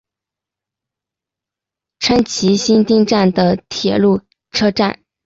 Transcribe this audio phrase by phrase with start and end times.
[1.99, 4.97] 川崎新町站的铁路车站。